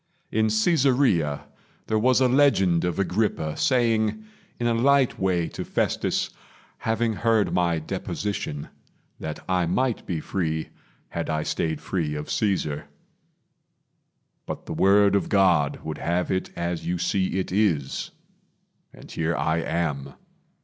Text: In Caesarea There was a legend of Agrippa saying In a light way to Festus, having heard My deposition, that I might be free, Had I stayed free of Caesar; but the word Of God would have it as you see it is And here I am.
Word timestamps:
In 0.31 0.47
Caesarea 0.49 1.45
There 1.85 1.99
was 1.99 2.21
a 2.21 2.27
legend 2.27 2.83
of 2.85 2.97
Agrippa 2.97 3.55
saying 3.55 4.25
In 4.59 4.65
a 4.65 4.73
light 4.73 5.19
way 5.19 5.47
to 5.49 5.63
Festus, 5.63 6.31
having 6.79 7.13
heard 7.13 7.53
My 7.53 7.77
deposition, 7.77 8.69
that 9.19 9.43
I 9.47 9.67
might 9.67 10.07
be 10.07 10.19
free, 10.19 10.69
Had 11.09 11.29
I 11.29 11.43
stayed 11.43 11.81
free 11.81 12.15
of 12.15 12.31
Caesar; 12.31 12.85
but 14.47 14.65
the 14.65 14.73
word 14.73 15.13
Of 15.15 15.29
God 15.29 15.81
would 15.83 15.99
have 15.99 16.31
it 16.31 16.49
as 16.55 16.83
you 16.83 16.97
see 16.97 17.37
it 17.37 17.51
is 17.51 18.09
And 18.91 19.11
here 19.11 19.37
I 19.37 19.57
am. 19.59 20.15